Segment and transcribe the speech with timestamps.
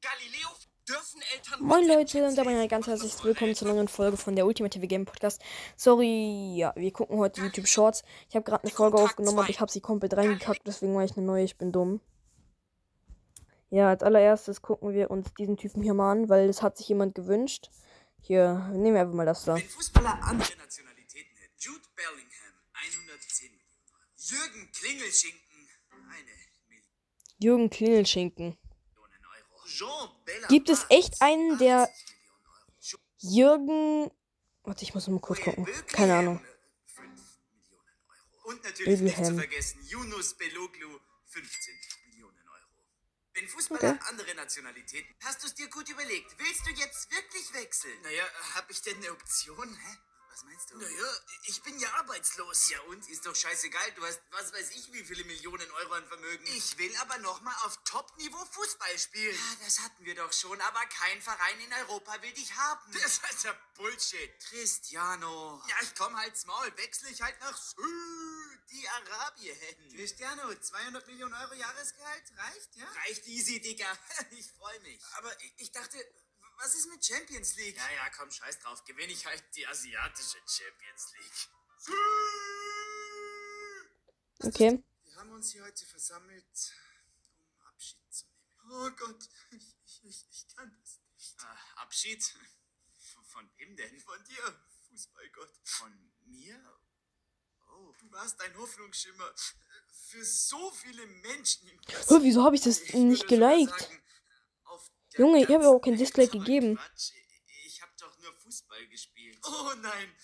[0.00, 0.48] Galileo
[0.88, 1.60] dürfen Eltern.
[1.60, 4.86] Moin Leute und damit ein ganz herzliches Willkommen zu einer neuen Folge von der Ultimative
[4.86, 5.42] Game Podcast.
[5.76, 8.04] Sorry, ja, wir gucken heute YouTube Shorts.
[8.28, 11.16] Ich habe gerade eine Folge aufgenommen, aber ich habe sie komplett reingekackt, deswegen war ich
[11.16, 12.00] eine neue, ich bin dumm.
[13.70, 16.88] Ja, als allererstes gucken wir uns diesen Typen hier mal an, weil das hat sich
[16.88, 17.70] jemand gewünscht.
[18.20, 19.56] Hier, nehmen wir einfach mal das da.
[19.56, 21.36] Wenn Fußballer andere Nationalitäten.
[21.58, 24.06] Jude Bellingham, 110 Millionen.
[24.16, 26.30] Jürgen Klingelschinken, eine
[26.68, 26.84] Million
[27.40, 28.58] Jürgen Klingelschinken.
[30.48, 32.66] Gibt es echt einen, der 80 Millionen Euro.
[32.80, 34.10] Jo- Jürgen.
[34.64, 35.66] Warte, ich muss noch mal kurz gucken.
[35.88, 36.40] Keine Ahnung.
[36.86, 38.48] 5 Millionen Euro.
[38.50, 41.74] Und natürlich nicht zu vergessen, Yunus Beloglu, 15
[42.06, 42.84] Millionen Euro.
[43.34, 44.00] Wenn Fußballer Okay.
[44.08, 45.14] andere Nationalitäten.
[45.24, 46.34] Hast du es dir gut überlegt?
[46.38, 48.00] Willst du jetzt wirklich wechseln?
[48.02, 49.68] Naja, hab ich denn eine Option?
[49.74, 49.96] Hä?
[50.38, 50.78] Was meinst du?
[50.78, 51.10] Naja,
[51.46, 52.70] ich bin ja arbeitslos.
[52.70, 53.08] Ja und?
[53.08, 53.90] Ist doch scheißegal.
[53.96, 56.46] Du hast was weiß ich wie viele Millionen Euro an Vermögen.
[56.46, 59.34] Ich will aber nochmal auf Top-Niveau Fußball spielen.
[59.34, 62.92] Ja, das hatten wir doch schon, aber kein Verein in Europa will dich haben.
[62.92, 64.38] Das ist ja Bullshit.
[64.44, 65.60] Cristiano.
[65.66, 66.72] Ja, ich komm halt's Maul.
[66.76, 69.56] Wechsle ich halt nach Saudi-Arabien.
[69.90, 72.22] Cristiano, 200 Millionen Euro Jahresgehalt?
[72.36, 72.86] Reicht, ja?
[73.02, 73.92] Reicht easy, Digga.
[74.30, 75.00] Ich freue mich.
[75.16, 75.98] Aber ich dachte,
[76.58, 77.76] was ist mit Champions League?
[77.76, 78.84] Ja, ja, komm, scheiß drauf.
[78.84, 81.48] Gewinne ich halt die asiatische Champions League.
[84.40, 84.82] Okay.
[85.04, 86.74] Wir haben uns hier heute versammelt,
[87.38, 88.70] um Abschied zu nehmen.
[88.70, 91.36] Oh Gott, ich, ich, ich, kann das nicht.
[91.40, 92.22] Ah, Abschied?
[93.12, 93.98] Von, von wem denn?
[94.00, 95.60] Von dir, Fußballgott.
[95.64, 96.80] Von mir?
[97.70, 97.94] Oh.
[98.00, 99.32] Du warst ein Hoffnungsschimmer
[100.08, 103.97] für so viele Menschen im Hä, wieso habe ich das Ich nicht geliked?
[105.18, 105.96] Junge, ich habe ganzen auch kein.
[105.96, 106.78] Dislike gegeben.
[107.64, 109.38] Ich habe doch nur Fußball gespielt.
[109.44, 110.16] Oh nein,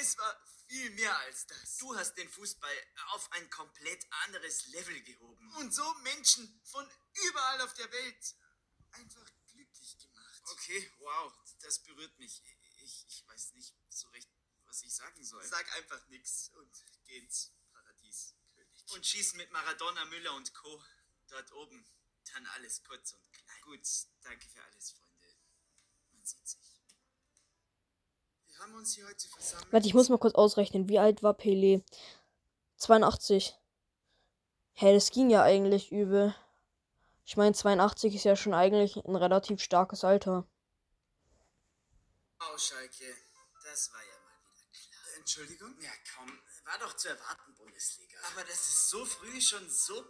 [0.00, 1.76] es war viel mehr als das.
[1.78, 2.76] Du hast den Fußball
[3.12, 5.52] auf ein komplett anderes Level gehoben.
[5.56, 6.88] Und so Menschen von
[7.28, 8.34] überall auf der Welt
[8.92, 10.42] einfach glücklich gemacht.
[10.52, 12.42] Okay, wow, das berührt mich.
[12.78, 14.28] Ich, ich weiß nicht so recht,
[14.66, 15.44] was ich sagen soll.
[15.44, 18.92] Sag einfach nix und geh ins Paradies, König.
[18.92, 20.82] Und schieß mit Maradona, Müller und Co.
[21.28, 21.84] dort oben.
[22.34, 23.60] Dann alles kurz und klein.
[23.64, 23.86] Gut,
[24.24, 25.28] danke für alles, Freunde.
[26.12, 26.60] Man sieht sich.
[28.48, 29.72] Wir haben uns hier heute versammelt.
[29.72, 30.88] Warte, ich muss mal kurz ausrechnen.
[30.88, 31.84] Wie alt war Pelé?
[32.78, 33.56] 82.
[34.72, 36.34] Hä, das ging ja eigentlich übel.
[37.24, 40.46] Ich meine, 82 ist ja schon eigentlich ein relativ starkes Alter.
[42.40, 43.16] Oh, Schalke,
[43.62, 45.18] das war ja mal wieder klar.
[45.18, 45.80] Entschuldigung?
[45.80, 48.18] Ja, komm, war doch zu erwarten, Bundesliga.
[48.32, 50.04] Aber dass es so früh schon so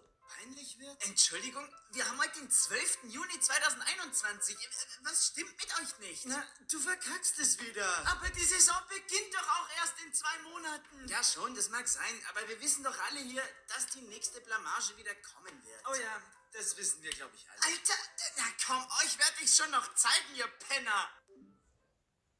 [0.44, 1.06] peinlich wird?
[1.06, 2.98] Entschuldigung, wir haben heute den 12.
[3.04, 4.56] Juni 2021.
[4.56, 4.68] Äh,
[5.04, 6.26] Was stimmt mit euch nicht?
[6.26, 7.86] Na, du verkackst es wieder.
[8.06, 11.08] Aber die Saison beginnt doch auch erst in zwei Monaten.
[11.08, 12.20] Ja, schon, das mag sein.
[12.30, 15.82] Aber wir wissen doch alle hier, dass die nächste Blamage wieder kommen wird.
[15.90, 16.22] Oh ja,
[16.52, 17.72] das wissen wir, glaube ich, alle.
[17.72, 17.94] Alter,
[18.36, 21.08] na komm, euch werde ich schon noch zeigen, ihr Penner.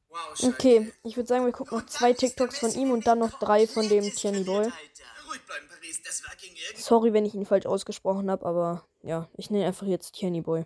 [0.07, 0.43] Wow.
[0.43, 3.67] Okay, ich würde sagen, wir gucken noch zwei TikToks von ihm und dann noch drei
[3.67, 4.71] von dem Tierney Boy.
[5.35, 6.01] Ruhig bleiben, Paris.
[6.03, 9.65] Das war gegen irgend Sorry, wenn ich ihn falsch ausgesprochen habe, aber ja, ich nenne
[9.67, 10.65] einfach jetzt Tierney Boy.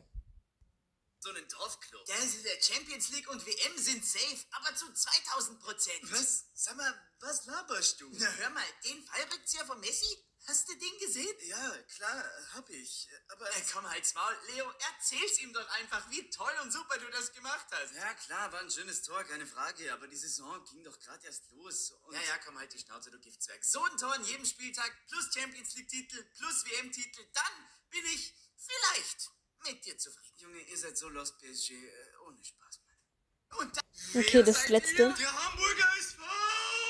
[1.19, 2.06] so einen Dorfclub.
[2.06, 6.12] Der ist in der Champions League und WM sind safe, aber zu 2000 Prozent.
[6.12, 6.46] Was?
[6.53, 8.09] Sag mal, was laberst du?
[8.13, 10.28] Na, hör mal, den Fallrückzieher von Messi?
[10.50, 11.36] Hast du den gesehen?
[11.42, 13.08] Ja, klar, hab ich.
[13.28, 13.48] Aber.
[13.56, 14.36] Äh, komm, halt's Maul.
[14.48, 17.94] Leo, erzähl's ihm doch einfach, wie toll und super du das gemacht hast.
[17.94, 19.94] Ja, klar, war ein schönes Tor, keine Frage.
[19.94, 21.94] Aber die Saison ging doch gerade erst los.
[22.12, 23.64] ja, ja, komm, halt die Schnauze, du Giftzwerg.
[23.64, 27.22] So ein Tor an jedem Spieltag, plus Champions League-Titel, plus WM-Titel.
[27.32, 29.30] Dann bin ich vielleicht
[29.66, 30.36] mit dir zufrieden.
[30.40, 31.74] Junge, ihr seid so lost, PSG.
[31.74, 33.59] Äh, ohne Spaß, Mann.
[33.59, 35.04] Und dann, Okay, das letzte.
[35.04, 35.14] ihr?
[35.14, 36.19] Der Hamburger SV!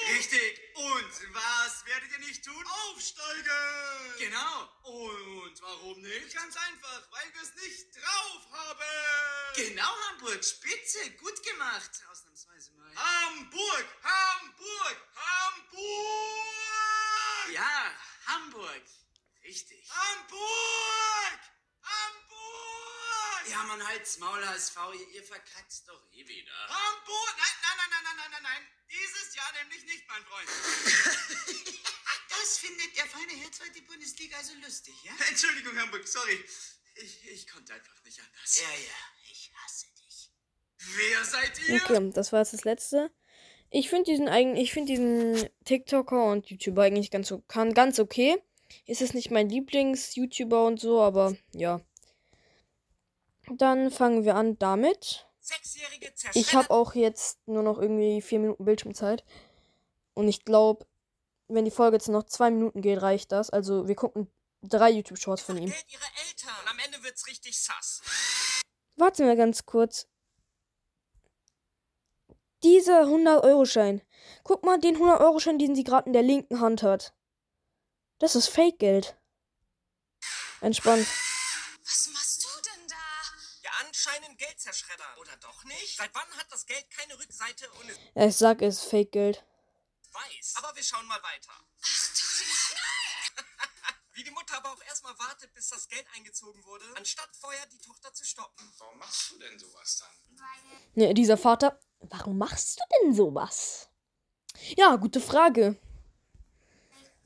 [0.10, 0.60] Richtig.
[0.76, 2.66] Und was werdet ihr nicht tun?
[2.66, 4.16] Aufsteigen!
[4.18, 4.70] Genau.
[4.84, 6.34] Und warum nicht?
[6.34, 9.56] Ganz einfach, weil wir es nicht drauf haben.
[9.56, 10.44] Genau, Hamburg.
[10.44, 11.12] Spitze.
[11.12, 11.92] Gut gemacht.
[12.10, 12.96] Ausnahmsweise mal.
[12.96, 13.86] Hamburg!
[14.04, 14.98] Hamburg!
[15.16, 16.50] Hamburg!
[17.54, 17.92] Ja,
[18.26, 18.84] Hamburg.
[19.44, 19.90] Richtig.
[19.92, 21.40] Hamburg!
[21.84, 22.29] Hamburg!
[23.50, 24.78] Ja, man halt's Maul, HSV.
[24.94, 26.54] Ihr, ihr verkackt's doch eh wieder.
[26.68, 27.36] Hamburg!
[27.36, 28.64] Nein, nein, nein, nein, nein, nein, nein, nein.
[28.90, 30.48] Dieses Jahr nämlich nicht, mein Freund.
[32.30, 35.14] das findet der feine Herr zweite Bundesliga also lustig, ja?
[35.30, 36.44] Entschuldigung, Hamburg, sorry.
[36.96, 38.60] Ich, ich konnte einfach nicht anders.
[38.60, 40.32] Ja, ja, ich hasse dich.
[40.78, 41.82] Wer seid ihr?
[41.82, 43.12] Okay, das war jetzt das letzte.
[43.72, 48.38] Ich finde diesen eigentlich, ich finde diesen TikToker und YouTuber eigentlich ganz, kann, ganz okay.
[48.86, 51.82] Ist es nicht mein Lieblings-YouTuber und so, aber ja.
[53.58, 55.28] Dann fangen wir an damit.
[56.34, 59.24] Ich habe auch jetzt nur noch irgendwie vier Minuten Bildschirmzeit.
[60.14, 60.86] Und ich glaube,
[61.48, 63.50] wenn die Folge jetzt noch zwei Minuten geht, reicht das.
[63.50, 64.32] Also wir gucken
[64.62, 65.70] drei YouTube-Shorts von ihm.
[65.70, 66.54] Geld ihrer Eltern.
[66.62, 68.02] Und am Ende wird's richtig sass.
[68.96, 70.08] Warte mal ganz kurz.
[72.64, 74.02] Dieser 100-Euro-Schein.
[74.44, 77.14] Guck mal, den 100-Euro-Schein, den sie gerade in der linken Hand hat.
[78.20, 79.18] Das ist Fake-Geld.
[80.60, 81.08] Entspannt.
[81.86, 82.49] Was machst du
[84.00, 85.18] anscheinend Geld zerschreddern.
[85.18, 85.98] Oder doch nicht?
[85.98, 89.44] Seit wann hat das Geld keine Rückseite und ist ich sag, es ist Fake-Geld.
[90.12, 90.54] weiß?
[90.56, 91.52] Aber wir schauen mal weiter.
[91.82, 92.14] Ach
[93.36, 93.44] du
[94.14, 97.80] Wie die Mutter aber auch erstmal wartet, bis das Geld eingezogen wurde, anstatt vorher die
[97.80, 98.72] Tochter zu stoppen.
[98.78, 100.38] Warum machst du denn sowas dann?
[100.96, 101.80] Ne, dieser Vater.
[102.02, 103.90] Warum machst du denn sowas?
[104.76, 105.80] Ja, gute Frage.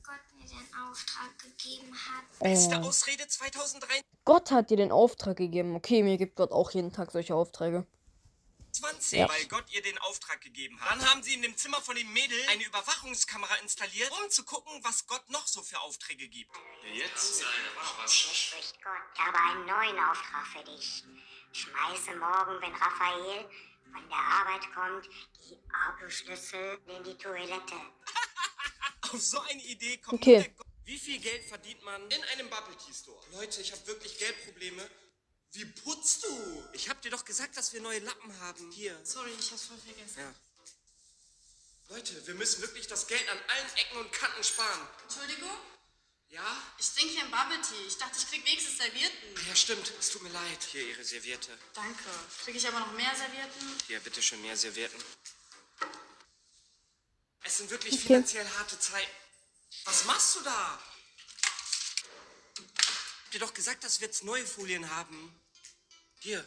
[0.02, 2.38] Gott mir den Auftrag gegeben hat.
[2.38, 2.88] Beste Oh.
[2.88, 4.04] Ausrede 2023.
[4.24, 5.74] Gott hat dir den Auftrag gegeben.
[5.74, 7.86] Okay, mir gibt Gott auch jeden Tag solche Aufträge.
[9.12, 9.28] Ja.
[9.28, 10.90] Weil Gott ihr den Auftrag gegeben hat.
[10.90, 14.72] Dann haben sie in dem Zimmer von dem Mädel eine Überwachungskamera installiert, um zu gucken,
[14.82, 16.50] was Gott noch so für Aufträge gibt.
[16.82, 17.44] Ja, jetzt?
[17.44, 18.92] Hier spricht Gott.
[19.14, 21.04] Ich habe einen neuen Auftrag für dich.
[21.52, 23.48] Schmeiße morgen, wenn Raphael
[23.92, 25.08] von der Arbeit kommt,
[25.48, 25.56] die
[25.86, 27.76] Autoschlüssel in die Toilette.
[29.02, 30.52] Auf so eine Idee kommt Okay.
[30.84, 33.22] Wie viel Geld verdient man in einem Bubble Tea Store?
[33.32, 34.88] Leute, ich habe wirklich Geldprobleme.
[35.52, 36.68] Wie putzt du?
[36.72, 38.70] Ich hab dir doch gesagt, dass wir neue Lappen haben.
[38.72, 38.98] Hier.
[39.04, 40.18] Sorry, ich hab's voll vergessen.
[40.18, 40.34] Ja.
[41.88, 44.88] Leute, wir müssen wirklich das Geld an allen Ecken und Kanten sparen.
[45.04, 45.50] Entschuldigung?
[46.30, 46.62] Ja?
[46.78, 47.86] Ich trinke hier ein Bubble Tea.
[47.86, 49.46] Ich dachte, ich krieg wenigstens Servietten.
[49.48, 49.92] Ja, stimmt.
[50.00, 50.62] Es tut mir leid.
[50.72, 51.56] Hier, Ihre Serviette.
[51.74, 52.02] Danke.
[52.42, 53.78] Kriege ich aber noch mehr Servietten?
[53.86, 55.00] Hier, bitte schön mehr Servietten.
[57.44, 58.02] Es sind wirklich Okay.
[58.06, 59.10] finanziell harte Zeiten.
[59.84, 60.78] Was machst du da?
[62.58, 65.40] Hab dir doch gesagt, dass wir jetzt neue Folien haben.
[66.20, 66.46] Hier.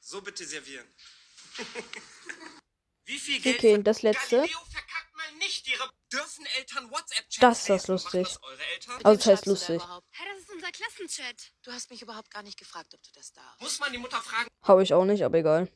[0.00, 0.86] So bitte servieren.
[3.04, 4.36] Wie viel Geld Okay, das letzte.
[4.36, 5.90] Galileo verkackt mal nicht ihre...
[6.12, 8.28] Dürfen Eltern WhatsApp-Chats Das ist das lustig.
[8.28, 9.04] Das?
[9.04, 9.82] Also, das heißt lustig.
[9.82, 11.52] Hey, das ist unser Klassenchat.
[11.62, 13.60] Du hast mich überhaupt gar nicht gefragt, ob du das darfst.
[13.60, 15.68] Muss man die Mutter fragen, Habe ich auch nicht, aber egal.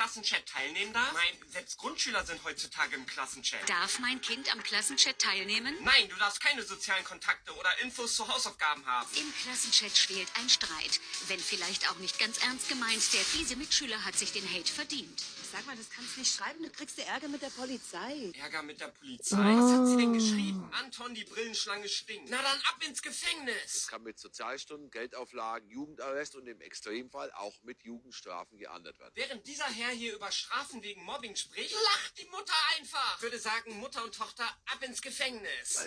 [0.00, 1.12] Klassenchat teilnehmen darf?
[1.12, 3.68] Mein, selbst Grundschüler sind heutzutage im Klassenchat.
[3.68, 5.76] Darf mein Kind am Klassenchat teilnehmen?
[5.82, 9.06] Nein, du darfst keine sozialen Kontakte oder Infos zu Hausaufgaben haben.
[9.20, 11.00] Im Klassenchat schwelt ein Streit.
[11.28, 15.22] Wenn vielleicht auch nicht ganz ernst gemeint, der fiese Mitschüler hat sich den Hate verdient.
[15.52, 18.32] Sag mal, das kannst du nicht schreiben, du kriegst du Ärger mit der Polizei.
[18.38, 19.36] Ärger mit der Polizei.
[19.36, 20.70] Was hat sie denn geschrieben?
[20.72, 22.30] Anton, die Brillenschlange stinkt.
[22.30, 23.88] Na dann ab ins Gefängnis.
[23.88, 29.12] kann mit Sozialstunden, Geldauflagen, Jugendarrest und im Extremfall auch mit Jugendstrafen geahndet werden.
[29.16, 33.16] Während dieser Herr hier über Strafen wegen Mobbing spricht, lacht die Mutter einfach.
[33.16, 35.86] Ich würde sagen, Mutter und Tochter ab ins Gefängnis.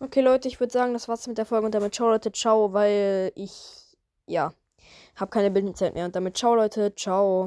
[0.00, 2.72] Okay, Leute, ich würde sagen, das war's mit der Folge und damit ciao, Leute, ciao,
[2.72, 3.52] weil ich,
[4.26, 4.52] ja,
[5.16, 6.04] habe keine Bildungszeit mehr.
[6.04, 7.42] Und damit ciao, Leute, ciao.